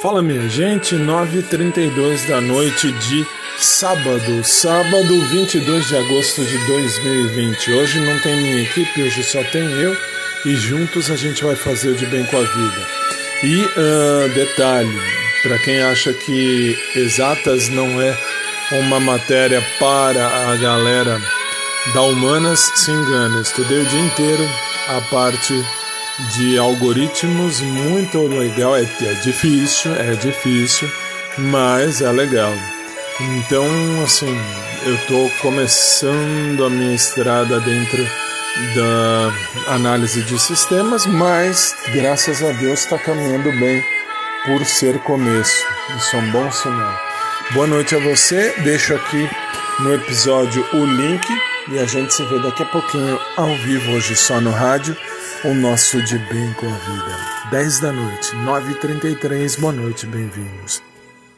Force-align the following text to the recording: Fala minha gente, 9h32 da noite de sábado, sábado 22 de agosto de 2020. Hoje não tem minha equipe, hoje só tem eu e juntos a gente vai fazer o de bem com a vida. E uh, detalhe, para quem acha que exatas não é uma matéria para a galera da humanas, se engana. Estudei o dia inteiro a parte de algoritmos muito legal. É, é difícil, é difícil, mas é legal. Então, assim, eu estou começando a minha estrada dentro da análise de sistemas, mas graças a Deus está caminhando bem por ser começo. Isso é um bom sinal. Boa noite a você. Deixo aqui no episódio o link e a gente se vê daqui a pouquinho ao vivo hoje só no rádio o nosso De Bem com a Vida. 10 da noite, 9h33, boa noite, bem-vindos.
Fala 0.00 0.22
minha 0.22 0.48
gente, 0.48 0.96
9h32 0.96 2.26
da 2.26 2.40
noite 2.40 2.90
de 2.90 3.26
sábado, 3.58 4.42
sábado 4.42 5.20
22 5.26 5.88
de 5.88 5.94
agosto 5.94 6.42
de 6.42 6.56
2020. 6.66 7.72
Hoje 7.72 8.00
não 8.00 8.18
tem 8.20 8.34
minha 8.34 8.62
equipe, 8.62 9.02
hoje 9.02 9.22
só 9.22 9.44
tem 9.44 9.62
eu 9.62 9.94
e 10.46 10.56
juntos 10.56 11.10
a 11.10 11.16
gente 11.16 11.44
vai 11.44 11.54
fazer 11.54 11.90
o 11.90 11.94
de 11.94 12.06
bem 12.06 12.24
com 12.24 12.38
a 12.38 12.40
vida. 12.40 12.86
E 13.44 13.62
uh, 13.62 14.34
detalhe, 14.34 14.98
para 15.42 15.58
quem 15.58 15.82
acha 15.82 16.14
que 16.14 16.78
exatas 16.96 17.68
não 17.68 18.00
é 18.00 18.18
uma 18.72 18.98
matéria 18.98 19.62
para 19.78 20.50
a 20.50 20.56
galera 20.56 21.20
da 21.92 22.00
humanas, 22.00 22.72
se 22.74 22.90
engana. 22.90 23.42
Estudei 23.42 23.82
o 23.82 23.86
dia 23.86 24.00
inteiro 24.00 24.48
a 24.88 25.00
parte 25.10 25.52
de 26.36 26.58
algoritmos 26.58 27.60
muito 27.60 28.26
legal. 28.26 28.76
É, 28.76 28.82
é 28.82 29.14
difícil, 29.22 29.94
é 29.94 30.12
difícil, 30.14 30.90
mas 31.38 32.00
é 32.00 32.10
legal. 32.10 32.52
Então, 33.20 33.66
assim, 34.02 34.34
eu 34.84 34.94
estou 34.94 35.30
começando 35.42 36.64
a 36.64 36.70
minha 36.70 36.94
estrada 36.94 37.60
dentro 37.60 38.02
da 38.74 39.74
análise 39.74 40.22
de 40.22 40.38
sistemas, 40.38 41.06
mas 41.06 41.74
graças 41.92 42.42
a 42.42 42.52
Deus 42.52 42.80
está 42.80 42.98
caminhando 42.98 43.50
bem 43.58 43.84
por 44.46 44.64
ser 44.64 44.98
começo. 45.00 45.64
Isso 45.96 46.16
é 46.16 46.18
um 46.18 46.30
bom 46.30 46.50
sinal. 46.50 46.98
Boa 47.52 47.66
noite 47.66 47.94
a 47.94 47.98
você. 47.98 48.54
Deixo 48.62 48.94
aqui 48.94 49.28
no 49.80 49.94
episódio 49.94 50.66
o 50.72 50.84
link 50.84 51.26
e 51.68 51.78
a 51.78 51.84
gente 51.84 52.14
se 52.14 52.24
vê 52.24 52.38
daqui 52.38 52.62
a 52.62 52.66
pouquinho 52.66 53.18
ao 53.36 53.54
vivo 53.56 53.92
hoje 53.92 54.16
só 54.16 54.40
no 54.40 54.50
rádio 54.50 54.96
o 55.44 55.54
nosso 55.54 56.02
De 56.02 56.18
Bem 56.18 56.52
com 56.54 56.66
a 56.66 56.76
Vida. 56.76 57.50
10 57.50 57.80
da 57.80 57.92
noite, 57.92 58.36
9h33, 58.36 59.58
boa 59.58 59.72
noite, 59.72 60.06
bem-vindos. 60.06 60.89